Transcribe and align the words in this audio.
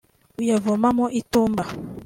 uyavoma 0.39 0.89
mu 0.97 1.05
itumba) 1.19 1.63